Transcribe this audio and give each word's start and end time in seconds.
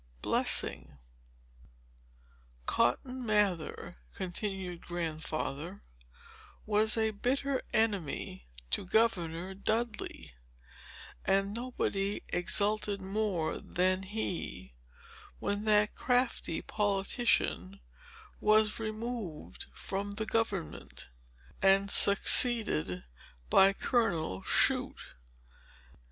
Chapter 0.25 0.67
VI 0.67 0.87
"Cotton 2.65 3.23
Mather," 3.23 3.97
continued 4.15 4.81
Grandfather, 4.81 5.83
"was 6.65 6.97
a 6.97 7.11
bitter 7.11 7.61
enemy 7.71 8.47
to 8.71 8.83
Governor 8.83 9.53
Dudley; 9.53 10.33
and 11.23 11.53
nobody 11.53 12.19
exulted 12.29 12.99
more 12.99 13.59
than 13.59 14.01
he, 14.01 14.73
when 15.37 15.65
that 15.65 15.93
crafty 15.93 16.63
politician 16.63 17.79
was 18.39 18.79
removed 18.79 19.67
from 19.71 20.09
the 20.13 20.25
government, 20.25 21.09
and 21.61 21.91
succeeded 21.91 23.03
by 23.51 23.71
Colonel 23.71 24.41
Shute. 24.41 25.13